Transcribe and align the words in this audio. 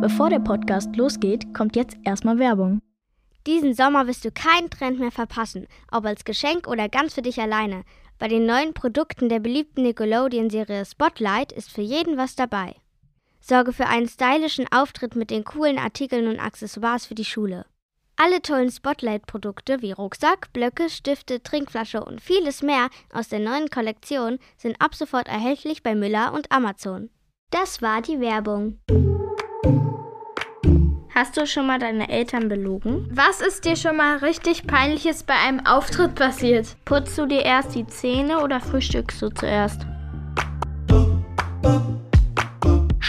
Bevor 0.00 0.30
der 0.30 0.38
Podcast 0.38 0.96
losgeht, 0.96 1.52
kommt 1.52 1.76
jetzt 1.76 1.98
erstmal 2.04 2.38
Werbung. 2.38 2.80
Diesen 3.46 3.74
Sommer 3.74 4.06
wirst 4.06 4.24
du 4.24 4.30
keinen 4.30 4.70
Trend 4.70 4.98
mehr 4.98 5.10
verpassen, 5.10 5.66
ob 5.92 6.06
als 6.06 6.24
Geschenk 6.24 6.66
oder 6.66 6.88
ganz 6.88 7.12
für 7.12 7.20
dich 7.20 7.38
alleine. 7.38 7.84
Bei 8.18 8.26
den 8.26 8.46
neuen 8.46 8.72
Produkten 8.72 9.28
der 9.28 9.40
beliebten 9.40 9.82
Nickelodeon-Serie 9.82 10.86
Spotlight 10.86 11.52
ist 11.52 11.70
für 11.70 11.82
jeden 11.82 12.16
was 12.16 12.34
dabei. 12.34 12.76
Sorge 13.42 13.74
für 13.74 13.88
einen 13.88 14.08
stylischen 14.08 14.66
Auftritt 14.72 15.16
mit 15.16 15.30
den 15.30 15.44
coolen 15.44 15.78
Artikeln 15.78 16.28
und 16.28 16.40
Accessoires 16.40 17.04
für 17.04 17.14
die 17.14 17.26
Schule. 17.26 17.66
Alle 18.16 18.40
tollen 18.40 18.70
Spotlight-Produkte 18.70 19.82
wie 19.82 19.92
Rucksack, 19.92 20.50
Blöcke, 20.54 20.88
Stifte, 20.88 21.42
Trinkflasche 21.42 22.02
und 22.02 22.22
vieles 22.22 22.62
mehr 22.62 22.88
aus 23.12 23.28
der 23.28 23.40
neuen 23.40 23.68
Kollektion 23.68 24.38
sind 24.56 24.80
ab 24.80 24.94
sofort 24.94 25.28
erhältlich 25.28 25.82
bei 25.82 25.94
Müller 25.94 26.32
und 26.32 26.50
Amazon. 26.50 27.10
Das 27.50 27.82
war 27.82 28.00
die 28.00 28.20
Werbung. 28.20 28.78
Hast 31.12 31.36
du 31.36 31.44
schon 31.44 31.66
mal 31.66 31.80
deine 31.80 32.08
Eltern 32.08 32.48
belogen? 32.48 33.08
Was 33.12 33.40
ist 33.40 33.64
dir 33.64 33.74
schon 33.74 33.96
mal 33.96 34.18
richtig 34.18 34.68
peinliches 34.68 35.24
bei 35.24 35.34
einem 35.34 35.66
Auftritt 35.66 36.14
passiert? 36.14 36.76
Putzt 36.84 37.18
du 37.18 37.26
dir 37.26 37.44
erst 37.44 37.74
die 37.74 37.84
Zähne 37.84 38.38
oder 38.40 38.60
frühstückst 38.60 39.20
du 39.20 39.28
zuerst? 39.30 39.80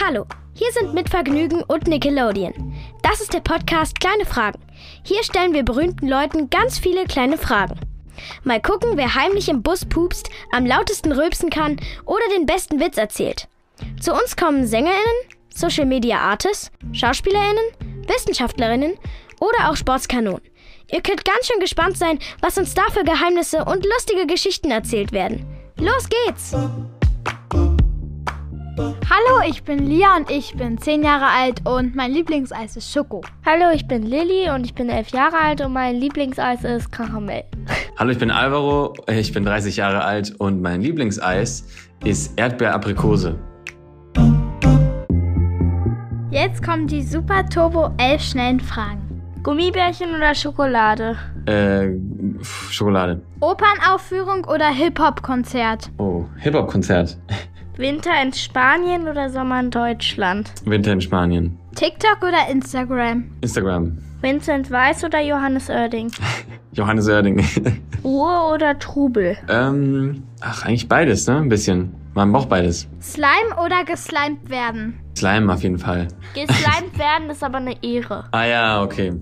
Hallo, 0.04 0.26
hier 0.52 0.72
sind 0.72 0.94
mit 0.94 1.10
Vergnügen 1.10 1.62
und 1.62 1.86
Nickelodeon. 1.86 2.74
Das 3.02 3.20
ist 3.20 3.32
der 3.34 3.40
Podcast 3.40 4.00
Kleine 4.00 4.24
Fragen. 4.24 4.58
Hier 5.04 5.22
stellen 5.22 5.52
wir 5.52 5.62
berühmten 5.62 6.08
Leuten 6.08 6.50
ganz 6.50 6.80
viele 6.80 7.04
kleine 7.04 7.38
Fragen. 7.38 7.78
Mal 8.42 8.60
gucken, 8.60 8.96
wer 8.96 9.14
heimlich 9.14 9.48
im 9.48 9.62
Bus 9.62 9.84
pupst, 9.84 10.28
am 10.50 10.66
lautesten 10.66 11.12
rülpsen 11.12 11.50
kann 11.50 11.76
oder 12.04 12.24
den 12.36 12.46
besten 12.46 12.80
Witz 12.80 12.96
erzählt. 12.96 13.46
Zu 14.00 14.12
uns 14.12 14.36
kommen 14.36 14.66
SängerInnen, 14.66 14.98
Social 15.54 15.86
Media 15.86 16.18
Artists, 16.18 16.72
SchauspielerInnen, 16.92 17.64
Wissenschaftlerinnen 18.08 18.94
oder 19.40 19.70
auch 19.70 19.76
Sportskanonen. 19.76 20.42
Ihr 20.90 21.00
könnt 21.00 21.24
ganz 21.24 21.46
schön 21.46 21.60
gespannt 21.60 21.96
sein, 21.96 22.18
was 22.40 22.58
uns 22.58 22.74
da 22.74 22.82
für 22.90 23.04
Geheimnisse 23.04 23.64
und 23.64 23.84
lustige 23.84 24.26
Geschichten 24.26 24.70
erzählt 24.70 25.12
werden. 25.12 25.46
Los 25.78 26.08
geht's! 26.08 26.54
Hallo, 28.74 29.42
ich 29.46 29.62
bin 29.64 29.86
Lia 29.86 30.16
und 30.16 30.30
ich 30.30 30.54
bin 30.54 30.78
10 30.78 31.02
Jahre 31.02 31.26
alt 31.26 31.66
und 31.66 31.94
mein 31.94 32.12
Lieblingseis 32.12 32.76
ist 32.76 32.90
Schoko. 32.90 33.20
Hallo, 33.44 33.70
ich 33.74 33.86
bin 33.86 34.04
Lilly 34.04 34.48
und 34.50 34.64
ich 34.64 34.74
bin 34.74 34.88
11 34.88 35.10
Jahre 35.10 35.36
alt 35.38 35.60
und 35.60 35.72
mein 35.72 35.96
Lieblingseis 35.96 36.64
ist 36.64 36.90
Karamell. 36.90 37.44
Hallo, 37.98 38.10
ich 38.10 38.18
bin 38.18 38.30
Alvaro, 38.30 38.94
ich 39.10 39.32
bin 39.32 39.44
30 39.44 39.76
Jahre 39.76 40.02
alt 40.02 40.34
und 40.38 40.62
mein 40.62 40.80
Lieblingseis 40.80 41.66
ist 42.04 42.38
Erdbeer-Aprikose. 42.38 43.38
Jetzt 46.44 46.60
kommen 46.64 46.88
die 46.88 47.04
Super 47.04 47.46
Turbo 47.48 47.90
11 47.98 48.20
schnellen 48.20 48.58
Fragen. 48.58 49.22
Gummibärchen 49.44 50.12
oder 50.16 50.34
Schokolade? 50.34 51.16
Äh, 51.46 51.90
Schokolade. 52.68 53.22
Opernaufführung 53.38 54.44
oder 54.46 54.68
Hip-Hop-Konzert? 54.70 55.92
Oh, 55.98 56.24
Hip-Hop-Konzert. 56.38 57.16
Winter 57.76 58.10
in 58.20 58.32
Spanien 58.32 59.06
oder 59.06 59.30
Sommer 59.30 59.60
in 59.60 59.70
Deutschland? 59.70 60.52
Winter 60.64 60.94
in 60.94 61.00
Spanien. 61.00 61.60
TikTok 61.76 62.18
oder 62.22 62.50
Instagram? 62.50 63.30
Instagram. 63.40 63.98
Vincent 64.20 64.68
Weiss 64.72 65.04
oder 65.04 65.20
Johannes 65.20 65.70
Oerding? 65.70 66.10
Johannes 66.72 67.08
Oerding. 67.08 67.44
Ruhe 68.02 68.52
oder 68.52 68.76
Trubel? 68.80 69.36
ähm, 69.48 70.24
ach, 70.40 70.64
eigentlich 70.64 70.88
beides, 70.88 71.24
ne? 71.28 71.36
Ein 71.36 71.48
bisschen. 71.48 72.01
Man 72.14 72.30
braucht 72.30 72.48
beides. 72.50 72.88
Slime 73.00 73.56
oder 73.64 73.84
geslimed 73.84 74.50
werden? 74.50 75.00
Slime 75.16 75.52
auf 75.52 75.62
jeden 75.62 75.78
Fall. 75.78 76.08
Geslimed 76.34 76.98
werden 76.98 77.30
ist 77.30 77.42
aber 77.42 77.58
eine 77.58 77.82
Ehre. 77.82 78.24
Ah 78.32 78.44
ja, 78.44 78.82
okay. 78.82 79.14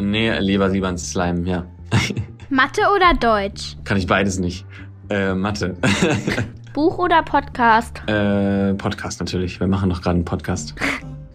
Nee, 0.00 0.38
lieber 0.38 0.68
lieber 0.68 0.88
ein 0.88 0.96
Slime, 0.98 1.46
ja. 1.46 1.66
Mathe 2.48 2.80
oder 2.94 3.12
Deutsch? 3.18 3.76
Kann 3.84 3.98
ich 3.98 4.06
beides 4.06 4.38
nicht. 4.38 4.64
Äh, 5.10 5.34
Mathe. 5.34 5.76
Buch 6.72 6.98
oder 6.98 7.22
Podcast? 7.22 8.00
äh, 8.08 8.72
Podcast 8.74 9.20
natürlich. 9.20 9.60
Wir 9.60 9.66
machen 9.66 9.90
doch 9.90 10.00
gerade 10.00 10.16
einen 10.16 10.24
Podcast. 10.24 10.74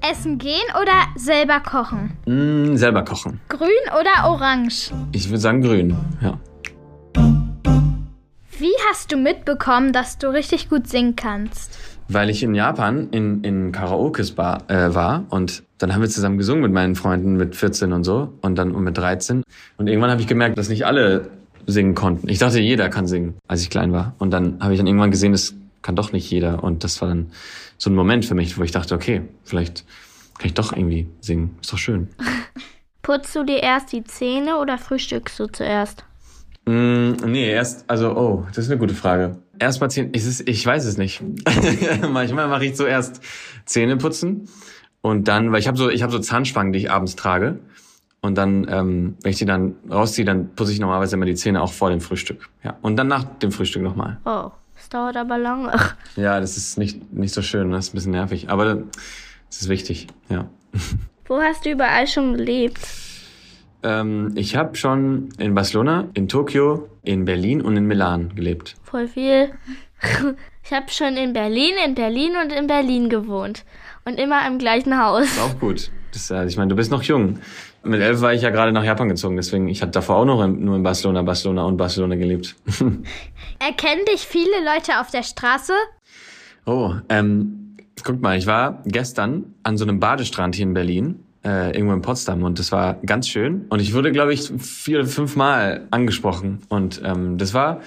Essen 0.10 0.38
gehen 0.38 0.64
oder 0.82 0.94
selber 1.16 1.60
kochen? 1.60 2.14
Mm, 2.26 2.76
selber 2.76 3.04
kochen. 3.04 3.40
Grün 3.50 3.70
oder 4.00 4.30
orange? 4.30 4.92
Ich 5.12 5.30
würde 5.30 5.40
sagen 5.40 5.62
grün, 5.62 5.96
ja. 6.22 6.38
Hast 8.94 9.12
du 9.12 9.18
mitbekommen, 9.18 9.92
dass 9.92 10.20
du 10.20 10.28
richtig 10.28 10.70
gut 10.70 10.88
singen 10.88 11.16
kannst? 11.16 11.80
Weil 12.10 12.30
ich 12.30 12.44
in 12.44 12.54
Japan 12.54 13.10
in, 13.10 13.44
in 13.44 13.72
Karaokes 13.72 14.34
bar, 14.34 14.70
äh, 14.70 14.94
war 14.94 15.26
und 15.30 15.64
dann 15.80 15.96
haben 15.96 16.02
wir 16.02 16.10
zusammen 16.10 16.38
gesungen 16.38 16.62
mit 16.62 16.72
meinen 16.72 16.94
Freunden 16.94 17.36
mit 17.36 17.56
14 17.56 17.92
und 17.92 18.04
so 18.04 18.32
und 18.42 18.56
dann 18.56 18.72
mit 18.84 18.96
13. 18.96 19.42
Und 19.78 19.88
irgendwann 19.88 20.12
habe 20.12 20.22
ich 20.22 20.28
gemerkt, 20.28 20.60
dass 20.60 20.70
nicht 20.70 20.86
alle 20.86 21.32
singen 21.66 21.96
konnten. 21.96 22.30
Ich 22.30 22.38
dachte, 22.38 22.60
jeder 22.60 22.88
kann 22.90 23.08
singen, 23.08 23.34
als 23.48 23.64
ich 23.64 23.72
klein 23.72 23.94
war. 23.94 24.14
Und 24.20 24.30
dann 24.30 24.62
habe 24.62 24.74
ich 24.74 24.78
dann 24.78 24.86
irgendwann 24.86 25.10
gesehen, 25.10 25.32
das 25.32 25.56
kann 25.82 25.96
doch 25.96 26.12
nicht 26.12 26.30
jeder. 26.30 26.64
Und 26.64 26.84
das 26.84 27.02
war 27.02 27.08
dann 27.08 27.32
so 27.80 27.90
ein 27.90 27.96
Moment 27.96 28.26
für 28.26 28.36
mich, 28.36 28.60
wo 28.60 28.62
ich 28.62 28.72
dachte, 28.72 28.94
okay, 28.94 29.24
vielleicht 29.44 29.86
kann 30.38 30.46
ich 30.46 30.54
doch 30.54 30.72
irgendwie 30.72 31.08
singen. 31.20 31.58
Ist 31.64 31.74
doch 31.74 31.80
schön. 31.80 32.10
Putzt 33.02 33.36
du 33.36 33.44
dir 33.44 33.64
erst 33.64 33.92
die 33.92 34.04
Zähne 34.04 34.60
oder 34.60 34.78
frühstückst 34.78 35.40
du 35.40 35.48
zuerst? 35.48 36.06
Mm, 36.66 37.14
nee, 37.26 37.50
erst, 37.50 37.90
also, 37.90 38.16
oh, 38.16 38.46
das 38.50 38.66
ist 38.66 38.72
eine 38.72 38.80
gute 38.80 38.94
Frage. 38.94 39.38
Erstmal 39.60 39.92
Zähne, 39.92 40.10
ich, 40.14 40.48
ich 40.48 40.66
weiß 40.66 40.86
es 40.86 40.98
nicht. 40.98 41.22
Manchmal 42.10 42.48
mache 42.48 42.66
ich 42.66 42.76
zuerst 42.76 43.22
Zähne 43.66 43.98
putzen 43.98 44.48
und 45.02 45.28
dann, 45.28 45.52
weil 45.52 45.60
ich 45.60 45.68
habe 45.68 45.78
so, 45.78 45.90
ich 45.90 46.02
habe 46.02 46.12
so 46.12 46.20
Zahnspangen, 46.20 46.72
die 46.72 46.80
ich 46.80 46.92
abends 46.92 47.16
trage. 47.16 47.60
Und 48.22 48.38
dann, 48.38 48.66
ähm, 48.70 49.18
wenn 49.22 49.32
ich 49.32 49.38
die 49.38 49.46
dann 49.46 49.76
rausziehe, 49.92 50.24
dann 50.24 50.56
putze 50.56 50.72
ich 50.72 50.80
normalerweise 50.80 51.18
immer 51.18 51.26
die 51.26 51.36
Zähne 51.36 51.62
auch 51.62 51.74
vor 51.74 51.90
dem 51.90 52.00
Frühstück. 52.00 52.50
Ja. 52.64 52.78
Und 52.82 52.96
dann 52.96 53.08
nach 53.08 53.26
dem 53.26 53.52
Frühstück 53.52 53.84
nochmal. 53.84 54.18
Oh, 54.24 54.50
das 54.76 54.88
dauert 54.88 55.18
aber 55.18 55.38
lange. 55.38 55.74
Ja, 56.16 56.40
das 56.40 56.56
ist 56.56 56.78
nicht, 56.78 57.12
nicht 57.12 57.34
so 57.34 57.42
schön, 57.42 57.72
das 57.72 57.88
ist 57.88 57.94
ein 57.94 57.96
bisschen 57.96 58.12
nervig. 58.14 58.50
Aber 58.50 58.76
das 59.50 59.62
ist 59.62 59.68
wichtig, 59.68 60.08
ja. 60.30 60.46
Wo 61.26 61.42
hast 61.42 61.66
du 61.66 61.72
überall 61.72 62.08
schon 62.08 62.38
gelebt? 62.38 62.80
Ähm, 63.84 64.32
ich 64.36 64.56
habe 64.56 64.76
schon 64.76 65.30
in 65.38 65.54
Barcelona, 65.54 66.10
in 66.14 66.28
Tokio, 66.28 66.90
in 67.04 67.26
Berlin 67.26 67.62
und 67.62 67.78
in 67.78 67.86
Milan 67.86 68.34
gelebt. 68.36 68.76
Voll 68.84 69.08
viel. 69.08 69.52
Ich 70.66 70.72
habe 70.72 70.90
schon 70.90 71.18
in 71.18 71.34
Berlin, 71.34 71.74
in 71.86 71.94
Berlin 71.94 72.36
und 72.42 72.54
in 72.54 72.68
Berlin 72.68 73.10
gewohnt. 73.10 73.66
Und 74.06 74.18
immer 74.18 74.48
im 74.48 74.60
gleichen 74.60 74.98
Haus. 74.98 75.26
Ist 75.26 75.42
auch 75.42 75.60
gut. 75.60 75.92
Das, 76.14 76.32
äh, 76.32 76.46
ich 76.46 76.56
meine, 76.56 76.70
du 76.70 76.76
bist 76.78 76.90
noch 76.90 77.04
jung. 77.04 77.40
Mit 77.84 78.00
elf 78.00 78.22
war 78.22 78.34
ich 78.34 78.42
ja 78.42 78.50
gerade 78.50 78.72
nach 78.72 78.86
Japan 78.86 79.10
gezogen, 79.10 79.36
deswegen 79.36 79.68
ich 79.68 79.82
hatte 79.82 79.92
davor 79.92 80.18
auch 80.18 80.26
noch 80.26 80.42
in, 80.42 80.64
nur 80.64 80.78
in 80.78 80.84
Barcelona, 80.84 81.22
Barcelona 81.22 81.64
und 81.66 81.76
Barcelona 81.76 82.16
gelebt. 82.16 82.56
Erkennen 83.60 84.06
dich 84.10 84.22
viele 84.22 84.64
Leute 84.64 85.02
auf 85.02 85.12
der 85.12 85.24
Straße? 85.24 85.74
oh, 86.66 86.94
ähm, 87.10 87.76
guck 88.04 88.22
mal, 88.22 88.38
ich 88.38 88.48
war 88.48 88.82
gestern 88.86 89.54
an 89.64 89.76
so 89.76 89.84
einem 89.84 90.00
Badestrand 90.00 90.56
hier 90.56 90.64
in 90.64 90.74
Berlin, 90.74 91.20
äh, 91.44 91.76
irgendwo 91.76 91.94
in 91.94 92.02
Potsdam 92.02 92.44
und 92.44 92.60
das 92.60 92.72
war 92.72 92.96
ganz 93.06 93.28
schön. 93.28 93.66
Und 93.70 93.82
ich 93.82 93.94
wurde, 93.94 94.12
glaube 94.12 94.34
ich, 94.34 94.52
vier 94.60 95.00
oder 95.00 95.08
fünf 95.08 95.36
Mal 95.36 95.88
angesprochen. 95.92 96.60
Und 96.70 97.02
ähm, 97.04 97.38
das 97.38 97.54
war 97.54 97.82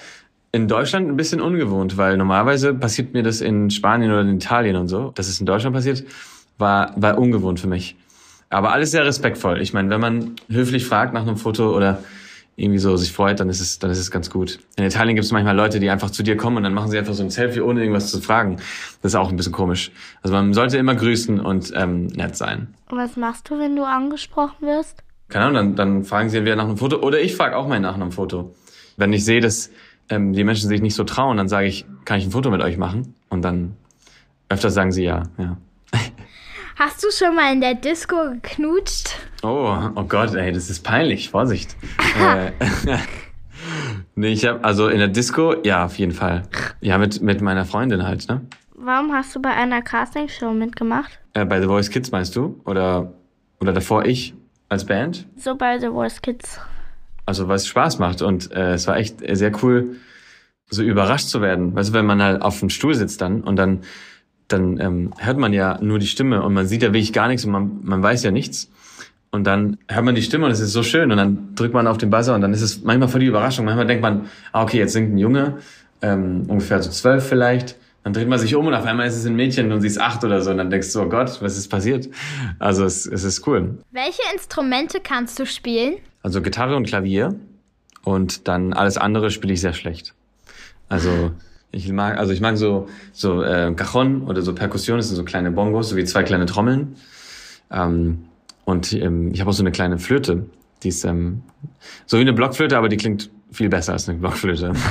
in 0.51 0.67
Deutschland 0.67 1.09
ein 1.09 1.17
bisschen 1.17 1.41
ungewohnt, 1.41 1.97
weil 1.97 2.17
normalerweise 2.17 2.73
passiert 2.73 3.13
mir 3.13 3.23
das 3.23 3.41
in 3.41 3.69
Spanien 3.69 4.11
oder 4.11 4.21
in 4.21 4.35
Italien 4.35 4.75
und 4.75 4.87
so. 4.87 5.11
Dass 5.15 5.27
es 5.27 5.39
in 5.39 5.45
Deutschland 5.45 5.75
passiert, 5.75 6.03
war, 6.57 6.93
war 6.95 7.17
ungewohnt 7.17 7.59
für 7.59 7.67
mich. 7.67 7.95
Aber 8.49 8.71
alles 8.71 8.91
sehr 8.91 9.05
respektvoll. 9.05 9.61
Ich 9.61 9.73
meine, 9.73 9.89
wenn 9.89 9.99
man 9.99 10.35
höflich 10.49 10.85
fragt 10.85 11.13
nach 11.13 11.23
einem 11.23 11.37
Foto 11.37 11.75
oder 11.75 12.03
irgendwie 12.59 12.79
so 12.79 12.97
sich 12.97 13.13
freut, 13.13 13.39
dann 13.39 13.49
ist 13.49 13.61
es, 13.61 13.77
dann 13.77 13.91
ist 13.91 13.99
es 13.99 14.09
ganz 14.09 14.31
gut. 14.31 14.59
In 14.77 14.83
Italien 14.83 15.15
gibt 15.15 15.25
es 15.25 15.31
manchmal 15.31 15.55
Leute, 15.55 15.79
die 15.79 15.91
einfach 15.91 16.09
zu 16.09 16.23
dir 16.23 16.35
kommen 16.35 16.57
und 16.57 16.63
dann 16.63 16.73
machen 16.73 16.89
sie 16.89 16.97
einfach 16.97 17.13
so 17.13 17.21
ein 17.21 17.29
Selfie, 17.29 17.61
ohne 17.61 17.81
irgendwas 17.81 18.09
zu 18.09 18.19
fragen. 18.19 18.57
Das 19.03 19.11
ist 19.11 19.15
auch 19.15 19.29
ein 19.29 19.37
bisschen 19.37 19.53
komisch. 19.53 19.91
Also 20.23 20.33
man 20.33 20.55
sollte 20.55 20.77
immer 20.77 20.95
grüßen 20.95 21.39
und 21.39 21.71
ähm, 21.75 22.07
nett 22.07 22.35
sein. 22.35 22.73
Und 22.89 22.97
was 22.97 23.15
machst 23.15 23.49
du, 23.51 23.59
wenn 23.59 23.75
du 23.75 23.83
angesprochen 23.83 24.65
wirst? 24.65 25.03
Keine 25.29 25.45
Ahnung, 25.45 25.55
dann, 25.55 25.75
dann 25.75 26.03
fragen 26.03 26.29
sie 26.29 26.37
entweder 26.37 26.55
nach 26.55 26.65
einem 26.65 26.77
Foto 26.77 26.97
oder 26.97 27.21
ich 27.21 27.35
frage 27.35 27.55
auch 27.55 27.67
mal 27.67 27.79
nach 27.79 27.93
einem 27.93 28.11
Foto. 28.11 28.55
Wenn 28.97 29.13
ich 29.13 29.23
sehe, 29.23 29.39
dass 29.39 29.69
ähm, 30.09 30.33
die 30.33 30.43
Menschen 30.43 30.67
sich 30.67 30.81
nicht 30.81 30.95
so 30.95 31.03
trauen, 31.03 31.37
dann 31.37 31.47
sage 31.47 31.67
ich, 31.67 31.85
kann 32.05 32.17
ich 32.17 32.25
ein 32.25 32.31
Foto 32.31 32.49
mit 32.49 32.61
euch 32.61 32.77
machen? 32.77 33.13
Und 33.29 33.43
dann 33.43 33.75
öfter 34.49 34.71
sagen 34.71 34.91
sie 34.91 35.03
ja, 35.03 35.23
ja. 35.37 35.57
Hast 36.79 37.03
du 37.03 37.07
schon 37.09 37.35
mal 37.35 37.51
in 37.51 37.59
der 37.59 37.73
Disco 37.73 38.15
geknutscht? 38.33 39.15
Oh, 39.41 39.75
oh 39.95 40.03
Gott, 40.03 40.35
ey, 40.35 40.51
das 40.51 40.69
ist 40.69 40.83
peinlich. 40.83 41.31
Vorsicht. 41.31 41.75
äh, 42.21 42.51
nee, 44.15 44.27
ich 44.27 44.45
habe 44.45 44.63
also 44.63 44.87
in 44.87 44.99
der 44.99 45.07
Disco, 45.07 45.55
ja, 45.63 45.85
auf 45.85 45.97
jeden 45.97 46.11
Fall. 46.11 46.43
Ja, 46.79 46.99
mit 46.99 47.19
mit 47.19 47.41
meiner 47.41 47.65
Freundin 47.65 48.03
halt, 48.03 48.29
ne? 48.29 48.41
Warum 48.75 49.11
hast 49.11 49.35
du 49.35 49.41
bei 49.41 49.49
einer 49.49 49.81
Castingshow 49.81 50.53
mitgemacht? 50.53 51.19
Äh, 51.33 51.45
bei 51.45 51.59
The 51.59 51.65
Voice 51.65 51.89
Kids 51.89 52.11
meinst 52.11 52.35
du? 52.35 52.61
Oder 52.63 53.11
oder 53.59 53.73
davor 53.73 54.05
ich 54.05 54.35
als 54.69 54.85
Band? 54.85 55.25
So 55.35 55.55
bei 55.55 55.79
The 55.79 55.87
Voice 55.87 56.21
Kids. 56.21 56.59
Also 57.25 57.47
weil 57.47 57.55
es 57.55 57.65
Spaß 57.65 57.97
macht 57.97 58.21
und 58.21 58.51
äh, 58.51 58.73
es 58.73 58.85
war 58.85 58.97
echt 58.97 59.23
sehr 59.27 59.51
cool, 59.63 59.95
so 60.69 60.83
überrascht 60.83 61.29
zu 61.29 61.41
werden. 61.41 61.73
Weißt 61.73 61.89
du, 61.89 61.93
wenn 61.93 62.05
man 62.05 62.21
halt 62.21 62.43
auf 62.43 62.59
dem 62.59 62.69
Stuhl 62.69 62.93
sitzt 62.93 63.21
dann 63.21 63.41
und 63.41 63.55
dann 63.55 63.81
dann 64.47 64.79
ähm, 64.79 65.13
hört 65.17 65.37
man 65.37 65.53
ja 65.53 65.77
nur 65.81 65.99
die 65.99 66.07
Stimme 66.07 66.41
und 66.41 66.53
man 66.53 66.67
sieht 66.67 66.81
ja 66.81 66.89
wirklich 66.89 67.13
gar 67.13 67.27
nichts 67.27 67.45
und 67.45 67.51
man, 67.51 67.79
man 67.83 68.01
weiß 68.01 68.23
ja 68.23 68.31
nichts. 68.31 68.69
Und 69.29 69.43
dann 69.43 69.77
hört 69.89 70.05
man 70.05 70.15
die 70.15 70.21
Stimme 70.21 70.45
und 70.45 70.51
es 70.51 70.59
ist 70.59 70.71
so 70.71 70.83
schön 70.83 71.11
und 71.11 71.17
dann 71.17 71.55
drückt 71.55 71.73
man 71.73 71.85
auf 71.85 71.97
den 71.97 72.09
Buzzer 72.09 72.33
und 72.33 72.41
dann 72.41 72.53
ist 72.53 72.61
es 72.61 72.81
manchmal 72.83 73.09
voll 73.09 73.19
die 73.19 73.25
Überraschung. 73.25 73.65
Manchmal 73.65 73.85
denkt 73.85 74.01
man, 74.01 74.29
ah, 74.53 74.63
okay, 74.63 74.77
jetzt 74.77 74.93
singt 74.93 75.13
ein 75.13 75.17
Junge, 75.17 75.57
ähm, 76.01 76.45
ungefähr 76.47 76.81
so 76.81 76.89
zwölf 76.89 77.27
vielleicht. 77.27 77.75
Dann 78.03 78.13
dreht 78.13 78.29
man 78.29 78.39
sich 78.39 78.55
um 78.55 78.65
und 78.65 78.73
auf 78.73 78.85
einmal 78.85 79.05
ist 79.05 79.17
es 79.17 79.25
ein 79.25 79.35
Mädchen 79.35 79.69
und 79.73 79.81
sie 79.81 79.87
ist 79.87 79.99
acht 79.99 80.23
oder 80.23 80.41
so 80.41 80.51
und 80.51 80.57
dann 80.57 80.69
denkst 80.69 80.93
du, 80.93 81.01
oh 81.01 81.09
Gott, 81.09 81.41
was 81.41 81.57
ist 81.57 81.67
passiert? 81.67 82.07
Also 82.57 82.85
es, 82.85 83.05
es 83.05 83.25
ist 83.25 83.45
cool. 83.47 83.79
Welche 83.91 84.21
Instrumente 84.33 84.99
kannst 85.01 85.37
du 85.39 85.45
spielen? 85.45 85.95
Also 86.23 86.41
Gitarre 86.41 86.77
und 86.77 86.87
Klavier 86.87 87.35
und 88.05 88.47
dann 88.47 88.71
alles 88.71 88.97
andere 88.97 89.29
spiele 89.29 89.53
ich 89.53 89.59
sehr 89.59 89.73
schlecht. 89.73 90.13
Also 90.87 91.31
ich 91.71 91.91
mag, 91.91 92.17
also 92.17 92.33
ich 92.33 92.41
mag 92.41 92.57
so 92.57 92.87
so 93.13 93.43
äh, 93.43 93.73
Cajon 93.75 94.23
oder 94.23 94.41
so 94.41 94.53
Perkussion, 94.53 94.97
das 94.97 95.07
sind 95.07 95.15
so 95.17 95.23
kleine 95.23 95.51
Bongos, 95.51 95.89
so 95.89 95.95
wie 95.95 96.05
zwei 96.05 96.23
kleine 96.23 96.45
Trommeln. 96.45 96.95
Ähm, 97.71 98.25
und 98.65 98.93
ähm, 98.93 99.31
ich 99.33 99.39
habe 99.41 99.49
auch 99.49 99.53
so 99.53 99.63
eine 99.63 99.71
kleine 99.71 99.97
Flöte, 99.97 100.45
die 100.83 100.89
ist 100.89 101.03
ähm, 101.05 101.43
so 102.05 102.17
wie 102.17 102.21
eine 102.21 102.33
Blockflöte, 102.33 102.77
aber 102.77 102.89
die 102.89 102.97
klingt 102.97 103.29
viel 103.51 103.69
besser 103.69 103.93
als 103.93 104.07
eine 104.09 104.17
Blockflöte. 104.19 104.73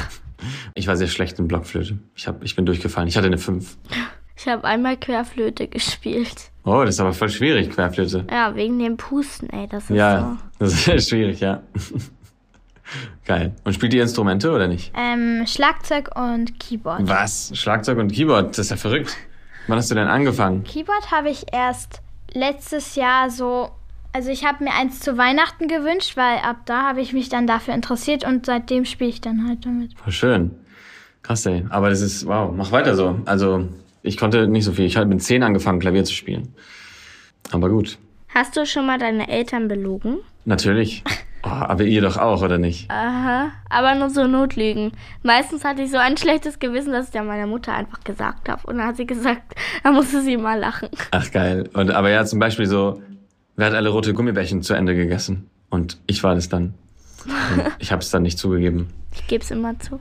Ich 0.75 0.87
war 0.87 0.99
sehr 0.99 1.07
schlecht 1.07 1.39
in 1.39 1.49
Blockflöte. 1.49 1.99
Ich 2.15 2.29
hab, 2.29 2.45
ich 2.45 2.55
bin 2.57 2.67
durchgefallen. 2.67 3.09
Ich 3.09 3.17
hatte 3.17 3.27
eine 3.27 3.39
5. 3.39 3.79
Ich 4.37 4.47
habe 4.47 4.65
einmal 4.65 4.99
Querflöte 4.99 5.67
gespielt. 5.67 6.51
Oh, 6.63 6.83
das 6.85 6.97
ist 6.97 7.01
aber 7.01 7.15
voll 7.15 7.31
schwierig, 7.31 7.71
Querflöte. 7.71 8.27
Ja, 8.31 8.55
wegen 8.55 8.79
dem 8.79 8.99
Pusten, 8.99 9.49
ey, 9.49 9.67
das 9.67 9.85
ist 9.85 9.97
Ja, 9.97 10.37
so. 10.59 10.67
das 10.67 10.87
ist 10.89 11.09
schwierig, 11.09 11.41
ja. 11.41 11.63
Geil. 13.25 13.53
Und 13.65 13.73
spielt 13.73 13.93
ihr 13.95 14.03
Instrumente 14.03 14.51
oder 14.51 14.69
nicht? 14.69 14.93
Ähm, 14.97 15.45
Schlagzeug 15.47 16.11
und 16.15 16.59
Keyboard. 16.61 17.09
Was? 17.09 17.51
Schlagzeug 17.55 17.99
und 17.99 18.13
Keyboard? 18.13 18.51
Das 18.51 18.59
ist 18.59 18.71
ja 18.71 18.77
verrückt. 18.77 19.17
Wann 19.67 19.79
hast 19.79 19.91
du 19.91 19.95
denn 19.95 20.09
angefangen? 20.09 20.65
Keyboard 20.65 21.11
habe 21.11 21.29
ich 21.29 21.47
erst 21.53 22.01
letztes 22.33 22.95
Jahr 22.95 23.31
so. 23.31 23.71
Also 24.13 24.31
ich 24.31 24.45
habe 24.47 24.65
mir 24.65 24.73
eins 24.73 25.01
zu 25.01 25.19
Weihnachten 25.19 25.69
gewünscht, 25.69 26.17
weil 26.17 26.39
ab 26.39 26.59
da 26.65 26.83
habe 26.83 27.01
ich 27.01 27.13
mich 27.13 27.29
dann 27.29 27.47
dafür 27.47 27.75
interessiert 27.75 28.25
und 28.25 28.47
seitdem 28.47 28.85
spiele 28.85 29.11
ich 29.11 29.21
dann 29.21 29.47
halt 29.47 29.67
damit. 29.67 29.99
Voll 29.99 30.13
schön. 30.13 30.51
Krass, 31.23 31.45
ey. 31.47 31.67
Aber 31.71 31.91
das 31.91 32.01
ist, 32.01 32.27
wow, 32.27 32.53
mach 32.55 32.73
weiter 32.73 32.95
so. 32.95 33.21
Also, 33.27 33.69
ich 34.03 34.17
konnte 34.17 34.47
nicht 34.47 34.65
so 34.65 34.73
viel. 34.73 34.87
Ich 34.87 34.97
habe 34.97 35.07
mit 35.07 35.23
10 35.23 35.43
angefangen, 35.43 35.81
Klavier 35.81 36.05
zu 36.05 36.15
spielen. 36.15 36.55
Aber 37.51 37.69
gut. 37.69 37.99
Hast 38.29 38.57
du 38.57 38.65
schon 38.65 38.87
mal 38.87 38.99
deine 38.99 39.29
Eltern 39.29 39.67
belogen? 39.69 40.19
Natürlich. 40.45 41.03
Oh, 41.43 41.49
aber 41.49 41.85
ihr 41.85 42.01
doch 42.01 42.17
auch, 42.17 42.43
oder 42.43 42.59
nicht? 42.59 42.91
Aha, 42.91 43.53
aber 43.71 43.95
nur 43.95 44.11
so 44.11 44.27
Notlügen. 44.27 44.93
Meistens 45.23 45.65
hatte 45.65 45.83
ich 45.83 45.91
so 45.91 45.97
ein 45.97 46.17
schlechtes 46.17 46.59
Gewissen, 46.59 46.93
dass 46.93 47.09
ich 47.09 47.15
ja 47.15 47.23
meiner 47.23 47.47
Mutter 47.47 47.73
einfach 47.73 48.01
gesagt 48.01 48.49
habe. 48.49 48.67
Und 48.67 48.79
dann 48.79 48.87
hat 48.89 48.97
sie 48.97 49.07
gesagt, 49.07 49.55
da 49.85 49.93
musste 49.93 50.23
sie 50.23 50.37
mal 50.37 50.59
lachen. 50.59 50.89
Ach, 51.13 51.31
geil. 51.31 51.69
Und, 51.75 51.91
aber 51.91 52.11
ja, 52.11 52.25
zum 52.25 52.39
Beispiel 52.39 52.67
so, 52.67 53.01
wer 53.57 53.67
hat 53.67 53.75
alle 53.75 53.91
rote 53.91 54.13
Gummibärchen 54.13 54.63
zu 54.63 54.75
Ende 54.75 54.95
gegessen? 54.95 55.49
Und 55.71 55.99
ich 56.07 56.23
war 56.25 56.35
das 56.35 56.49
dann. 56.49 56.75
Und 57.27 57.63
ich 57.79 57.93
habe 57.93 58.03
es 58.03 58.11
dann 58.11 58.23
nicht 58.23 58.39
zugegeben. 58.39 58.89
Ich 59.15 59.27
geb's 59.27 59.51
immer 59.51 59.79
zu. 59.79 60.01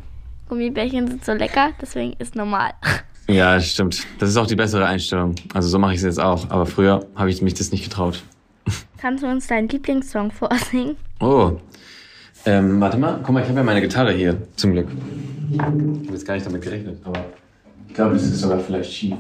Gummibärchen 0.49 1.07
sind 1.07 1.25
so 1.25 1.33
lecker, 1.33 1.71
deswegen 1.81 2.13
ist 2.19 2.35
normal. 2.35 2.71
Ja, 3.27 3.59
stimmt. 3.59 4.05
Das 4.19 4.29
ist 4.29 4.37
auch 4.37 4.45
die 4.45 4.55
bessere 4.55 4.85
Einstellung. 4.85 5.33
Also 5.53 5.67
so 5.67 5.79
mache 5.79 5.93
ich 5.93 5.97
es 5.97 6.03
jetzt 6.03 6.19
auch. 6.19 6.51
Aber 6.51 6.67
früher 6.67 7.07
habe 7.15 7.31
ich 7.31 7.41
mich 7.41 7.55
das 7.55 7.71
nicht 7.71 7.83
getraut. 7.83 8.21
Kannst 8.99 9.23
du 9.23 9.27
uns 9.27 9.47
deinen 9.47 9.67
Lieblingssong 9.67 10.29
vorsingen? 10.31 10.95
Oh. 11.19 11.53
Ähm, 12.45 12.79
warte 12.79 12.97
mal, 12.97 13.19
guck 13.23 13.33
mal, 13.33 13.41
ich 13.41 13.47
habe 13.47 13.59
ja 13.59 13.63
meine 13.63 13.81
Gitarre 13.81 14.11
hier, 14.11 14.37
zum 14.55 14.73
Glück. 14.73 14.87
Ich 15.51 15.59
habe 15.59 15.77
jetzt 16.11 16.25
gar 16.25 16.33
nicht 16.35 16.45
damit 16.45 16.61
gerechnet, 16.61 16.99
aber 17.03 17.25
ich 17.87 17.93
glaube, 17.93 18.13
das 18.13 18.23
ist 18.23 18.39
sogar 18.39 18.59
vielleicht 18.59 18.91
schief. 18.91 19.15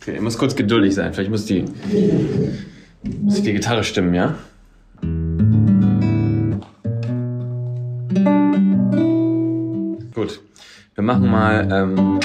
Okay, 0.00 0.16
ich 0.16 0.20
muss 0.20 0.36
kurz 0.36 0.54
geduldig 0.54 0.94
sein. 0.94 1.14
Vielleicht 1.14 1.30
muss 1.30 1.46
die, 1.46 1.64
muss 3.22 3.42
die 3.42 3.52
Gitarre 3.52 3.82
stimmen, 3.82 4.14
ja? 4.14 4.34
Gut. 10.14 10.40
Wir 10.94 11.02
machen 11.02 11.28
mal. 11.28 11.68
Ähm, 11.72 12.20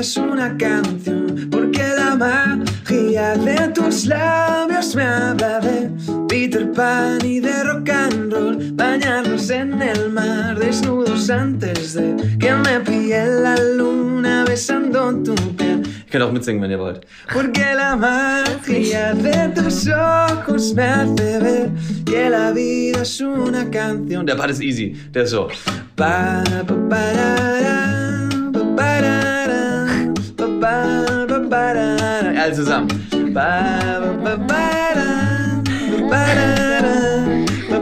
es 0.00 0.16
una 0.16 0.56
canción. 0.56 1.48
Porque 1.50 1.82
la 1.96 2.14
magia 2.14 3.34
de 3.36 3.68
tus 3.68 4.06
labios 4.06 4.94
me 4.94 5.02
habla 5.02 5.60
de 5.60 5.90
Peter 6.28 6.70
Pan 6.72 7.18
y 7.24 7.40
de 7.40 7.64
rock 7.64 7.88
and 7.90 8.32
roll. 8.32 8.56
Bañarnos 8.74 9.50
en 9.50 9.82
el 9.82 10.10
mar 10.10 10.58
desnudos 10.58 11.30
antes 11.30 11.94
de 11.94 12.14
que 12.38 12.54
me 12.54 12.80
pille 12.80 13.26
la 13.42 13.56
luna 13.56 14.44
besando 14.44 15.12
tu 15.22 15.34
piel. 15.56 15.82
ich 16.08 16.12
könnt 16.12 16.24
auch 16.24 16.32
wenn 16.32 16.70
ihr 16.70 16.78
wollt. 16.78 17.04
Porque 17.30 17.74
la 17.76 17.94
magia 17.94 19.12
de 19.12 19.52
tus 19.54 19.86
ojos 19.88 20.74
me 20.74 20.82
hace 20.82 21.38
ver 21.38 21.70
que 22.06 22.30
la 22.30 22.50
vida 22.52 23.02
es 23.02 23.20
una 23.20 23.68
canción. 23.70 24.24
Der 24.24 24.36
Part 24.36 24.50
ist 24.50 24.62
easy. 24.62 24.96
Der 25.12 25.24
ist 25.24 25.32
so. 25.32 25.48
Pa, 25.96 26.42
pa, 26.66 26.74
parara, 26.88 27.47